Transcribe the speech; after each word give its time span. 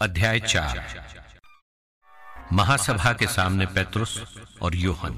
अध्याय 0.00 0.40
चार। 0.40 0.76
महासभा 2.52 3.12
के 3.12 3.26
सामने 3.26 3.66
पेत्रुस 3.66 4.22
और 4.62 4.74
योहन। 4.74 5.14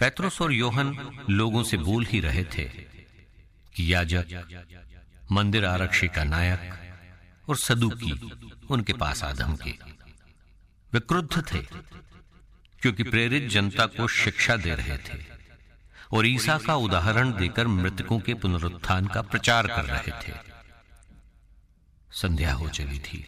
पेत्रुस 0.00 0.40
और 0.42 0.52
योहन 0.52 1.24
लोगों 1.30 1.62
से 1.62 1.76
बोल 1.76 2.04
ही 2.04 2.20
रहे 2.20 2.44
थे 2.44 2.64
कि 3.74 3.92
याजक, 3.94 4.26
मंदिर 5.32 5.66
आरक्षी 5.66 6.08
का 6.08 6.24
नायक 6.24 7.48
और 7.48 7.56
सदुकी 7.56 8.12
उनके 8.70 8.92
पास 8.92 9.24
आदम 9.24 9.56
के। 9.56 9.74
वे 10.92 11.00
क्रुद्ध 11.00 11.42
थे, 11.52 11.62
क्योंकि 12.82 13.02
प्रेरित 13.02 13.50
जनता 13.50 13.86
को 13.86 14.08
शिक्षा 14.08 14.56
दे 14.56 14.74
रहे 14.74 14.98
थे 14.98 15.24
और 16.12 16.26
ईसा 16.26 16.58
का 16.58 16.76
उदाहरण 16.76 17.32
देकर 17.32 17.66
मृतकों 17.66 18.20
के 18.20 18.34
पुनरुत्थान 18.34 19.06
का 19.06 19.22
प्रचार 19.22 19.66
कर 19.66 19.84
रहे 19.84 20.12
थे। 20.22 20.51
संध्या 22.12 22.52
हो 22.54 22.68
चली 22.68 22.98
थी। 22.98 23.26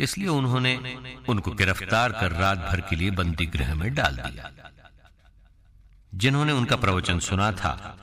इसलिए 0.00 0.28
उन्होंने 0.28 0.96
उनको 1.28 1.50
गिरफ़्तार 1.50 2.12
कर 2.12 2.32
रात 2.32 2.58
भर 2.58 2.80
के 2.80 2.96
लिए 2.96 3.10
बंदी 3.10 3.46
गृह 3.46 3.74
में 3.74 3.94
डाल 3.94 4.16
दिया। 4.16 4.50
जिन्होंने 6.14 6.52
उनका 6.52 6.76
प्रवचन 6.76 7.18
सुना 7.18 7.52
था, 7.52 7.96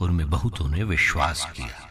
उनमें 0.00 0.30
बहुतों 0.30 0.68
ने 0.68 0.84
विश्वास 0.84 1.52
किया। 1.56 1.90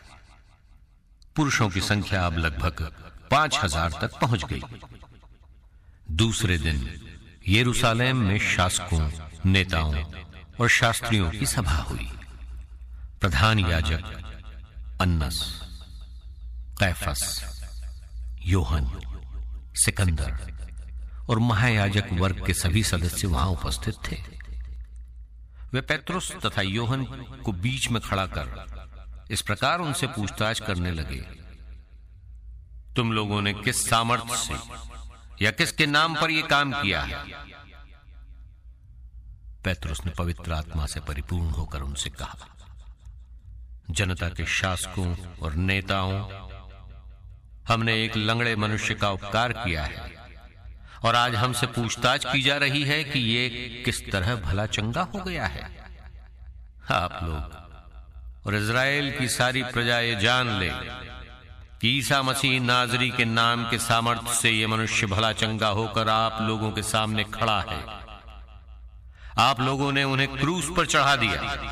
पुरुषों 1.35 1.69
की 1.69 1.81
संख्या 1.81 2.25
अब 2.25 2.37
लगभग 2.37 2.91
पाँच 3.31 3.59
हज़ार 3.63 3.91
तक 4.01 4.19
पहुँच 4.19 4.43
गई। 4.43 4.61
दूसरे 6.11 6.57
दिन 6.57 6.99
यरूशलेम 7.47 8.17
में 8.17 8.39
शासकों, 8.39 9.09
नेताओं 9.45 10.03
और 10.59 10.69
शास्त्रियों 10.69 11.31
की 11.31 11.45
सभा 11.45 11.75
हुई। 11.75 12.09
प्रधान 13.21 13.59
याजक 13.59 14.03
अन्नस 15.01 15.62
कैफस, 16.83 17.21
योहन, 18.43 18.87
सिकंदर 19.75 21.27
और 21.29 21.39
महायाजक 21.39 22.09
वर्ग 22.13 22.45
के 22.45 22.53
सभी 22.53 22.83
सदस्य 22.83 23.27
वहाँ 23.27 23.47
उपस्थित 23.49 23.95
थे। 24.07 24.17
वे 25.73 25.81
पेत्रुस 25.81 26.31
तथा 26.45 26.61
योहन 26.61 27.05
को 27.45 27.51
बीच 27.51 27.89
में 27.89 28.01
खड़ा 28.01 28.25
कर 28.27 29.27
इस 29.31 29.41
प्रकार 29.41 29.79
उनसे 29.79 30.07
पूछताछ 30.07 30.59
करने 30.59 30.91
लगे, 30.91 31.21
तुम 32.95 33.11
लोगों 33.11 33.41
ने 33.41 33.53
किस 33.53 33.89
सामर्थ्य 33.89 34.37
से 34.37 35.45
या 35.45 35.51
किसके 35.51 35.85
नाम 35.85 36.21
पर 36.21 36.31
यह 36.31 36.47
काम 36.47 36.73
किया 36.73 37.01
है? 37.01 37.23
पेत्रुस 39.63 40.05
ने 40.05 40.11
पवित्र 40.11 40.53
आत्मा 40.53 40.85
से 40.85 40.99
परिपूर्ण 40.99 41.49
होकर 41.49 41.81
उनसे 41.81 42.09
कहा, 42.11 42.47
जनता 43.91 44.29
के 44.29 44.45
शासकों 44.45 45.15
और 45.43 45.53
नेताओं 45.53 46.51
हमने 47.67 48.05
एक 48.05 48.17
लंगड़े 48.17 48.55
मनुष्य 48.55 48.93
का 48.93 49.09
उपकार 49.09 49.53
किया 49.53 49.83
है। 49.83 50.13
और 51.05 51.15
आज 51.15 51.35
हमसे 51.35 51.67
पूछताछ 51.67 52.25
की 52.25 52.41
जा 52.41 52.57
रही 52.57 52.83
है 52.83 53.03
कि 53.03 53.19
ये 53.19 53.49
किस 53.85 54.11
तरह 54.11 54.35
भला 54.35 54.65
चंगा 54.65 55.01
हो 55.01 55.19
गया 55.19 55.45
है। 55.45 55.85
आप 56.91 57.19
लोग, 57.23 57.63
और 58.47 58.55
इज़राइल 58.55 59.19
की 59.19 59.27
सारी 59.27 59.63
प्रजा 59.63 59.99
ये 59.99 60.15
जान 60.15 60.59
ले 60.59 60.69
कि 61.81 61.97
ईसा 61.97 62.21
मसीह 62.21 62.61
नाजरी 62.61 63.09
के 63.09 63.25
नाम 63.25 63.69
के 63.69 63.77
सामर्थ्य 63.77 64.33
से 64.33 64.51
यह 64.51 64.67
मनुष्य 64.67 65.07
भला 65.07 65.33
चंगा 65.33 65.67
होकर 65.67 66.09
आप 66.09 66.37
लोगों 66.41 66.71
के 66.71 66.83
सामने 66.83 67.23
खड़ा 67.23 67.61
है। 67.61 67.83
आप 69.37 69.59
लोगों 69.59 69.91
ने 69.91 70.03
उन्हें 70.03 70.37
क्रूस 70.37 70.71
पर 70.77 70.85
चढ़ा 70.85 71.15
दिया। 71.15 71.65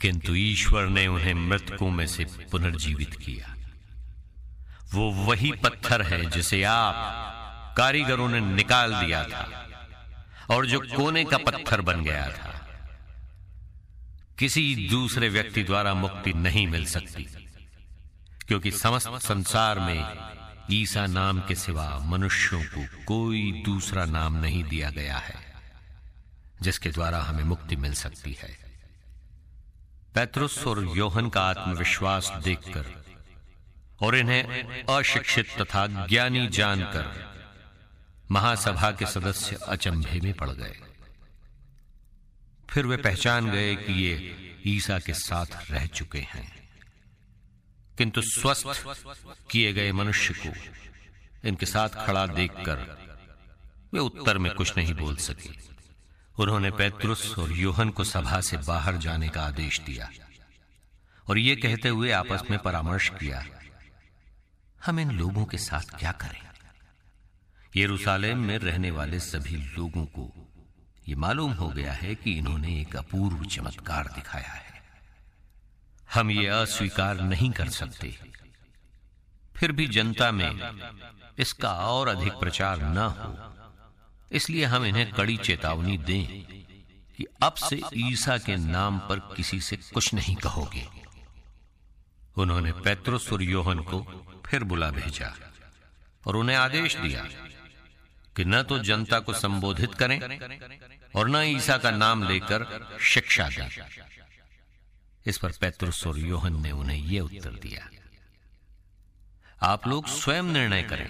किंतु 0.00 0.34
ईश्वर 0.34 0.86
ने 0.86 1.06
उन्हें 1.06 1.34
मृतकों 1.34 1.90
में 1.90 2.06
से 2.06 2.24
पुनर्जीवित 2.24 3.14
किया। 3.14 3.54
वो 4.94 5.10
वही 5.26 5.52
पत्थर 5.52 6.02
है 6.02 6.24
जिसे 6.30 6.62
आप 6.62 7.74
कारीगरों 7.76 8.28
ने 8.28 8.40
निकाल 8.40 8.94
दिया 8.94 9.24
था 9.24 9.68
और 10.50 10.66
जो 10.66 10.80
कोने 10.96 11.24
का 11.24 11.38
पत्थर 11.38 11.80
बन 11.80 12.02
गया 12.04 12.28
था। 12.28 12.54
किसी 14.38 14.88
दूसरे 14.90 15.28
व्यक्ति 15.28 15.62
द्वारा 15.62 15.94
मुक्ति 15.94 16.32
नहीं 16.32 16.66
मिल 16.66 16.84
सकती, 16.86 17.22
क्योंकि 18.48 18.70
समस्त 18.70 19.08
संसार 19.22 19.80
में 19.80 20.04
ईसा 20.70 21.06
नाम 21.06 21.40
के 21.40 21.54
सिवा 21.54 21.88
मनुष्यों 22.04 22.62
को 22.64 22.86
कोई 23.04 23.62
दूसरा 23.64 24.04
नाम 24.04 24.36
नहीं 24.36 24.64
दिया 24.64 24.90
गया 24.90 25.18
है, 25.18 25.38
जिसके 26.62 26.90
द्वारा 26.90 27.22
हमें 27.22 27.44
मुक्ति 27.44 27.76
मिल 27.76 27.94
सकती 27.94 28.36
है। 28.42 28.56
पैतरुस 30.14 30.66
और 30.66 30.84
योहन 30.96 31.28
का 31.28 31.42
आत्मविश्वास 31.42 32.32
देखकर 32.44 32.84
और 34.00 34.16
इन्हें 34.16 34.42
अशिक्षित 34.84 35.46
तथा 35.60 36.06
ज्ञानी 36.06 36.48
जानकर 36.48 37.30
महासभा 38.30 38.90
के 38.90 39.06
सदस्य 39.06 39.58
अचंभे 39.68 40.20
में 40.20 40.34
पड़ 40.34 40.50
गए। 40.50 40.76
फिर 42.70 42.86
वे 42.86 42.96
पहचान 42.96 43.50
गए 43.50 43.76
कि 43.76 43.92
ये 43.92 44.36
ईसा 44.66 44.98
के 44.98 45.14
साथ 45.14 45.70
रह 45.70 45.86
चुके 45.86 46.18
हैं। 46.18 46.68
किंतु 47.98 48.22
स्वस्थ 48.22 48.82
किए 49.50 49.72
गए 49.72 49.92
मनुष्य 49.92 50.34
को 50.34 50.52
इनके 51.48 51.66
साथ 51.66 51.88
खड़ा 51.88 52.26
देखकर 52.26 52.98
वे 53.92 54.00
उत्तर 54.00 54.38
में 54.38 54.54
कुछ 54.54 54.76
नहीं 54.76 54.94
बोल 54.94 55.16
सके। 55.16 55.50
उन्होंने 56.38 56.70
पैतृस 56.70 57.34
और 57.38 57.52
योहन 57.52 57.90
को 57.90 58.04
सभा 58.04 58.40
से 58.40 58.56
बाहर 58.56 58.96
जाने 58.96 59.28
का 59.28 59.42
आदेश 59.42 59.80
दिया 59.80 60.10
और 61.28 61.38
ये 61.38 61.56
कहते 61.56 61.88
हुए 61.88 62.10
आपस 62.10 62.42
में 62.50 62.58
परामर्श 62.58 63.08
किया 63.08 63.46
हम 64.86 65.00
इन 65.00 65.10
लोगों 65.10 65.44
के 65.44 65.58
साथ 65.58 65.98
क्या 65.98 66.12
करें? 66.12 66.40
यरूशलेम 67.76 68.38
में 68.38 68.58
रहने 68.58 68.90
वाले 68.90 69.20
सभी 69.20 69.56
लोगों 69.56 70.04
को 70.06 70.52
यह 71.08 71.16
मालूम 71.16 71.52
हो 71.52 71.68
गया 71.68 71.92
है 71.92 72.14
कि 72.14 72.32
इन्होंने 72.32 72.80
एक 72.80 72.96
अपूर्व 72.96 73.44
चमत्कार 73.44 74.06
दिखाया 74.06 74.52
है। 74.52 74.82
हम 76.14 76.30
ये 76.30 76.46
अस्वीकार 76.46 77.20
नहीं 77.20 77.50
कर 77.50 77.68
सकते। 77.68 78.18
फिर 79.56 79.72
भी 79.72 79.86
जनता 79.86 80.30
में 80.32 80.60
इसका 81.38 81.72
और 81.72 82.08
अधिक 82.08 82.32
प्रचार 82.32 82.82
न 82.82 82.98
हो, 82.98 83.36
इसलिए 84.32 84.64
हम 84.64 84.84
इन्हें 84.84 85.12
कड़ी 85.12 85.36
चेतावनी 85.36 85.98
दें 85.98 86.26
कि 87.18 87.26
अब 87.42 87.54
से 87.54 87.80
ईसा 87.96 88.38
के 88.38 88.56
नाम 88.56 88.98
पर 88.98 89.18
किसी 89.36 89.60
से 89.60 89.76
कुछ 89.94 90.14
नहीं 90.14 90.36
कहोगे। 90.36 90.86
उन्होंने 92.40 92.72
पैतृस 92.80 93.32
और 93.32 93.42
योहन 93.42 93.78
को 93.82 94.00
फिर 94.46 94.64
बुला 94.64 94.90
भेजा 94.90 95.34
और 96.26 96.36
उन्हें 96.36 96.56
आदेश 96.56 96.96
दिया 96.96 97.24
कि 98.36 98.44
न 98.44 98.62
तो 98.62 98.78
जनता 98.78 99.18
को 99.18 99.32
संबोधित 99.34 99.94
करें 99.94 100.18
और 101.14 101.28
न 101.28 101.42
ईसा 101.46 101.76
का 101.76 101.90
नाम 101.90 102.22
लेकर 102.24 102.66
शिक्षा 103.02 103.48
दें। 103.48 103.68
इस 105.26 105.38
पर 105.38 105.52
पैतृस 105.60 106.06
और 106.06 106.18
योहन 106.18 106.60
ने 106.62 106.70
उन्हें 106.72 106.98
यह 106.98 107.20
उत्तर 107.22 107.58
दिया, 107.62 107.88
आप 109.62 109.86
लोग 109.88 110.06
स्वयं 110.08 110.42
निर्णय 110.42 110.82
करें। 110.82 111.08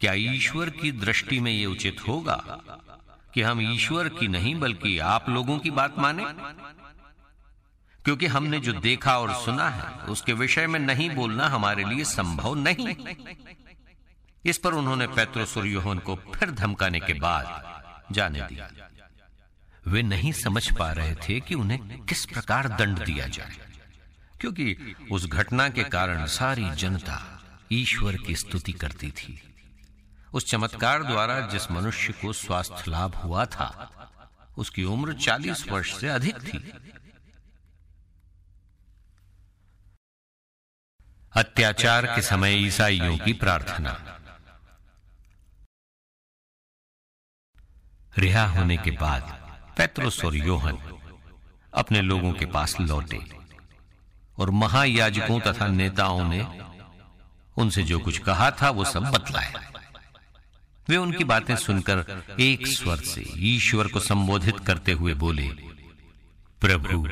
क्या 0.00 0.12
ईश्वर 0.12 0.70
की 0.70 0.90
दृष्टि 0.94 1.38
में 1.40 1.52
यह 1.52 1.66
उचित 1.68 2.00
होगा 2.08 2.36
कि 3.34 3.42
हम 3.42 3.60
ईश्वर 3.62 4.08
की 4.08 4.28
नहीं, 4.28 4.54
बल्कि 4.54 4.98
आप 4.98 5.28
लोगों 5.28 5.58
की 5.58 5.70
बात 5.70 5.98
माने? 5.98 6.24
क्योंकि 8.06 8.26
हमने 8.26 8.58
जो 8.60 8.72
देखा 8.72 9.18
और 9.18 9.32
सुना 9.34 9.68
है, 9.68 9.84
उसके 10.06 10.32
विषय 10.32 10.66
में 10.66 10.78
नहीं 10.80 11.10
बोलना 11.10 11.46
हमारे 11.46 11.84
लिए 11.84 12.04
संभव 12.04 12.54
नहीं। 12.54 12.94
इस 14.44 14.58
पर 14.58 14.74
उन्होंने 14.74 15.06
पैत्रोस 15.06 15.56
और 15.56 15.66
योहन 15.66 15.98
को 15.98 16.14
फिर 16.34 16.50
धमकाने 16.50 17.00
के 17.00 17.12
बाद 17.12 18.14
जाने 18.14 18.40
दिया। 18.40 18.68
वे 19.86 20.02
नहीं 20.02 20.32
समझ 20.32 20.64
पा 20.78 20.92
रहे 20.92 21.14
थे 21.14 21.40
कि 21.40 21.54
उन्हें 21.54 22.04
किस 22.04 22.24
प्रकार 22.26 22.68
दंड 22.68 23.04
दिया 23.04 23.26
जाए, 23.26 23.56
क्योंकि 24.40 24.94
उस 25.10 25.26
घटना 25.26 25.68
के 25.68 25.84
कारण 25.84 26.26
सारी 26.26 26.70
जनता 26.70 27.42
ईश्वर 27.72 28.16
की 28.16 28.36
स्तुति 28.36 28.72
करती 28.72 29.10
थी। 29.10 29.40
उस 30.32 30.46
चमत्कार 30.46 31.02
द्वारा 31.02 31.40
जिस 31.40 31.70
मनुष्य 31.70 32.12
को 32.12 32.32
स्वास्थ्य 32.32 32.90
लाभ 32.90 33.14
हुआ 33.14 33.44
था, 33.44 33.90
उसकी 34.58 34.84
उम्र 34.84 35.12
40 35.12 35.68
वर्ष 35.68 36.00
से 36.00 36.08
अधिक 36.08 36.38
थी। 36.38 36.72
अत्याचार 41.36 42.06
के 42.06 42.22
समय 42.22 42.54
ईसाइयों 42.66 43.16
की 43.18 43.32
प्रार्थना। 43.32 43.90
रिहा 48.18 48.46
होने 48.46 48.76
के 48.76 48.90
बाद 48.90 49.22
पैत्रुस 49.76 50.24
और 50.24 50.36
योहन 50.36 50.78
अपने 51.74 52.02
लोगों 52.02 52.32
के 52.32 52.46
पास 52.46 52.76
लौटे 52.80 53.20
और 54.38 54.50
महायाजकों 54.50 55.40
तथा 55.40 55.66
नेताओं 55.66 56.28
ने 56.28 56.46
उनसे 57.56 57.82
जो 57.82 57.98
कुछ 57.98 58.18
कहा 58.18 58.50
था 58.50 58.70
वो 58.70 58.84
सब 58.84 59.02
बतलाया 59.02 59.70
वे 60.88 60.96
उनकी 60.96 61.24
बातें 61.24 61.56
सुनकर 61.56 62.04
एक 62.40 62.66
स्वर 62.66 62.96
से 62.96 63.24
ईश्वर 63.36 63.88
को 63.88 64.00
संबोधित 64.00 64.58
करते 64.58 64.92
हुए 64.92 65.14
बोले, 65.14 65.48
प्रभु, 66.60 67.08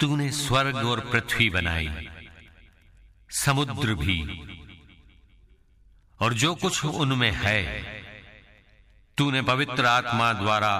तूने 0.00 0.30
स्वर्ग 0.32 0.76
और 0.76 1.00
पृथ्वी 1.00 1.50
बनाई। 1.50 2.08
समुद्र 3.32 3.94
भी। 3.94 4.42
और 6.20 6.34
जो 6.34 6.54
कुछ 6.54 6.84
उनमें 6.84 7.30
है, 7.30 7.82
तूने 9.16 9.42
पवित्र 9.42 9.86
आत्मा 9.86 10.32
द्वारा 10.32 10.72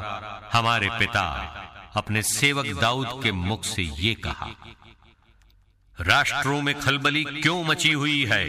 हमारे 0.52 0.88
पिता, 0.90 1.24
अपने 1.96 2.22
सेवक 2.22 2.80
दाऊद 2.80 3.22
के 3.22 3.32
मुख 3.32 3.64
से 3.64 3.82
ये 3.82 4.14
कहा, 4.14 4.50
राष्ट्रों 6.00 6.62
में 6.62 6.80
खलबली 6.80 7.24
क्यों 7.24 7.64
मची 7.64 7.92
हुई 7.92 8.24
है? 8.24 8.48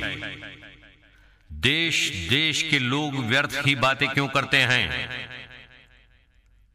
देश 1.53 2.09
देश 2.29 2.61
के 2.63 2.79
लोग 2.79 3.15
व्यर्थ 3.15 3.61
ही 3.65 3.75
बातें 3.75 4.09
क्यों 4.09 4.27
करते 4.27 4.57
हैं? 4.57 4.89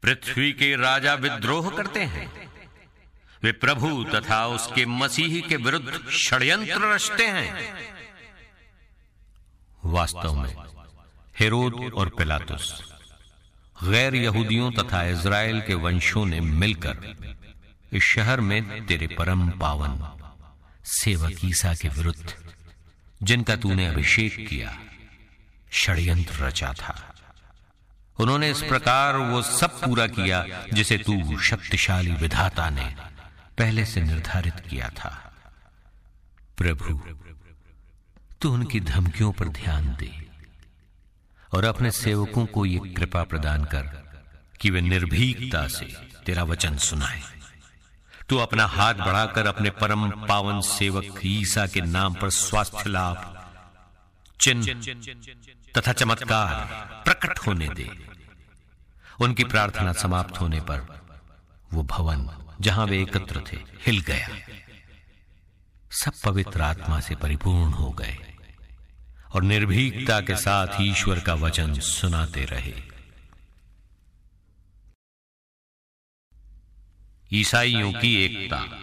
पृथ्वी 0.03 0.53
के 0.53 0.77
राजा 0.77 1.15
विद्रोह 1.15 1.71
करते 1.71 2.01
हैं? 2.01 2.48
वे 3.45 3.53
प्रभु 3.53 4.05
तथा 4.05 4.47
उसके 4.47 4.87
मसीही 4.87 5.41
के 5.41 5.57
विरुद्ध 5.57 6.11
षड्यंत्र 6.11 6.95
रचते 6.95 7.27
हैं। 7.27 7.73
वास्तव 9.85 10.35
में, 10.35 10.55
हेरोद 11.39 11.93
और 11.95 12.09
पिलातुस, 12.09 12.95
गैर 13.85 14.15
यहूदियों 14.15 14.71
तथा 14.73 15.03
इज़राइल 15.03 15.61
के 15.61 15.75
वंशों 15.75 16.27
ने 16.27 16.41
मिलकर 16.41 17.17
इस 17.93 18.03
शहर 18.03 18.41
में 18.41 18.87
तेरे 18.87 19.07
परम 19.07 19.51
पावन, 19.51 20.15
सेवक 20.85 21.45
ईसा 21.45 21.75
के 21.75 21.89
विरुद्ध, 21.89 22.35
जिनका 23.23 23.57
तूने 23.57 23.87
अभिषेक 23.87 24.49
किया, 24.49 24.79
षड्यंत्र 25.73 26.45
रचा 26.45 26.73
था। 26.73 27.15
उन्होंने 28.19 28.51
इस 28.51 28.63
प्रकार 28.63 29.17
वो 29.17 29.43
सब 29.43 29.81
पूरा 29.81 30.07
किया, 30.07 30.45
जिसे 30.73 30.99
तू 30.99 31.39
शक्तिशाली 31.39 32.11
विधाता 32.11 32.71
ने 32.71 33.08
पहले 33.59 33.85
से 33.85 34.01
निर्धारित 34.01 34.61
किया 34.61 34.89
था। 34.89 35.35
प्रभु, 36.57 37.01
तू 38.41 38.53
उनकी 38.55 38.81
धमकियों 38.81 39.33
पर 39.33 39.49
ध्यान 39.49 39.97
दे 39.97 40.27
और 41.55 41.65
अपने 41.65 41.91
सेवकों 41.91 42.47
को 42.47 42.67
यह 42.67 42.95
कृपा 42.97 43.23
प्रदान 43.25 43.65
कर 43.65 43.83
कि 44.61 44.71
वे 44.71 44.81
निर्भीकता 44.81 45.67
से 45.69 45.85
तेरा 46.27 46.43
वचन 46.43 46.77
सुनाए। 46.77 47.23
तू 48.29 48.37
अपना 48.37 48.67
हाथ 48.67 48.95
बढ़ाकर 48.95 49.47
अपने 49.47 49.71
परम 49.71 50.11
पावन 50.11 50.61
सेवक 50.61 51.21
ईसा 51.25 51.67
के 51.67 51.81
नाम 51.81 52.15
पर 52.15 52.31
स्वास्थ्य 52.31 52.91
लाभ, 52.91 53.49
चिन्ह 54.41 54.75
तथा 55.79 55.93
चमत्कार 55.93 56.55
प्रकट 57.05 57.39
होने 57.39 57.69
दे। 57.69 57.91
उनकी 59.21 59.45
प्रार्थना 59.45 59.93
समाप्त 59.93 60.41
होने 60.41 60.61
पर 60.61 60.87
वो 61.73 61.83
भवन 61.83 62.29
जहाँ 62.61 62.87
वे 62.87 63.03
एकत्र 63.03 63.45
थे, 63.53 63.57
हिल 63.57 64.01
गया। 64.01 64.29
सब 65.91 66.13
पवित्र 66.25 66.61
आत्मा 66.61 67.01
से 67.01 67.17
परिपूर्ण 67.17 67.73
हो 67.73 67.91
गए 67.91 68.19
और 69.35 69.43
निर्भीकता 69.43 70.21
के 70.21 70.37
साथ 70.37 70.67
ईश्वर 70.81 71.21
का 71.21 71.35
वचन 71.35 71.81
सुनाते 71.81 72.45
रहे। 72.45 72.99
ईसाइयों 77.33 77.93
की 77.93 78.25
एकता। 78.25 78.83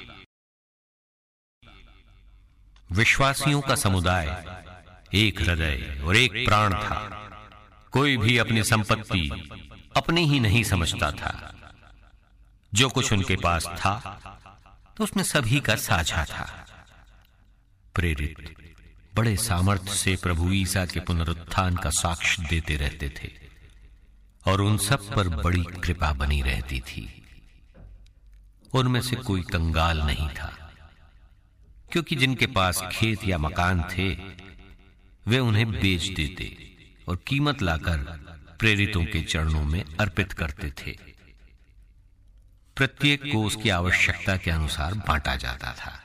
विश्वासियों 2.92 3.62
का 3.62 3.76
समुदाय 3.76 4.46
एक 5.14 5.42
हृदय 5.42 6.02
और 6.04 6.16
एक 6.16 6.32
प्राण 6.32 6.74
था। 6.74 7.22
कोई 7.92 8.18
भी 8.18 8.38
अपनी 8.38 8.64
संपत्ति 8.64 9.50
अपनी 9.98 10.26
ही 10.26 10.40
नहीं 10.40 10.64
समझता 10.64 11.12
था। 11.12 11.55
जो 12.76 12.90
कुछ 12.90 13.12
उनके 13.14 13.36
पास 13.38 13.66
था 13.78 13.96
तो 14.98 15.04
उसमें 15.04 15.24
सभी 15.24 15.60
का 15.60 15.76
साझा 15.76 16.24
था। 16.26 16.46
प्रेरित, 17.96 18.54
बड़े 19.14 19.36
सामर्थ्य 19.38 19.94
से 19.94 20.16
प्रभु 20.16 20.52
ईसा 20.54 20.86
के 20.86 21.00
पुनरुत्थान 21.00 21.76
का 21.76 21.90
साक्ष्य 21.92 22.46
देते 22.50 22.76
रहते 22.78 23.10
थे, 23.20 23.32
और 24.46 24.62
उन 24.62 24.78
सब 24.78 25.14
पर 25.16 25.30
बड़ी 25.36 25.64
कृपा 25.84 26.12
बनी 26.14 26.42
रहती 26.42 26.80
थी। 26.80 27.08
उनमें 28.74 29.02
से 29.02 29.16
कोई 29.18 29.42
कंगाल 29.44 30.02
नहीं 30.02 30.28
था, 30.30 30.52
क्योंकि 31.92 32.16
जिनके 32.16 32.48
पास 32.50 32.84
खेत 32.92 33.28
या 33.28 33.38
मकान 33.38 33.84
थे, 33.92 34.10
वे 35.26 35.40
उन्हें 35.40 35.72
बेच 35.72 36.08
देते 36.12 36.56
और 37.08 37.24
कीमत 37.28 37.62
लाकर 37.62 37.98
प्रेरितों 38.60 39.04
के 39.06 39.22
चरणों 39.24 39.64
में 39.64 39.84
अर्पित 40.00 40.34
करते 40.34 40.72
थे। 40.80 40.98
प्रत्येक 42.76 43.22
को 43.24 43.46
उसकी 43.46 43.70
आवश्यकता 43.70 44.38
के 44.38 44.52
अनुसार 44.52 44.94
बांटा 44.94 45.36
जाता 45.36 45.74
था। 45.74 46.04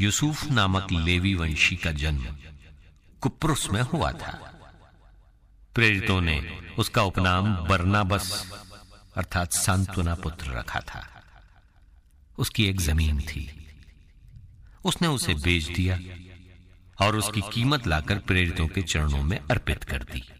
यूसुफ 0.00 0.50
नामक 0.50 0.92
लेवी 0.92 1.34
वंशी 1.34 1.76
का 1.76 1.92
जन्म 1.92 2.36
कुप्रुस 3.20 3.70
में 3.70 3.82
हुआ 3.82 4.12
था। 4.12 4.60
प्रेरितों 5.74 6.20
ने 6.20 6.58
उसका 6.78 7.02
उपनाम 7.02 7.56
बरनाबस 7.56 8.52
अर्थात 9.16 9.52
सांत्वना 9.52 10.14
पुत्र 10.14 10.50
रखा 10.50 10.80
था। 10.80 11.22
उसकी 12.38 12.66
एक 12.66 12.80
ज़मीन 12.80 13.20
थी। 13.20 13.66
उसने 14.84 15.08
उसे 15.08 15.34
बेच 15.34 15.64
दिया 15.64 15.98
और 17.06 17.16
उसकी 17.16 17.40
कीमत 17.40 17.86
लाकर 17.86 18.18
प्रेरितों 18.18 18.68
के 18.68 18.82
चरणों 18.82 19.22
में 19.22 19.38
अर्पित 19.38 19.84
कर 19.84 20.02
दी। 20.02 20.39